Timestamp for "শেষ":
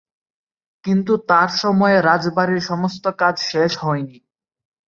3.49-3.71